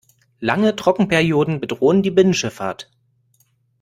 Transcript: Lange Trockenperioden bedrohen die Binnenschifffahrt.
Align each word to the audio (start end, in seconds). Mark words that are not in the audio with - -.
Lange 0.39 0.75
Trockenperioden 0.75 1.59
bedrohen 1.59 2.01
die 2.01 2.09
Binnenschifffahrt. 2.09 2.89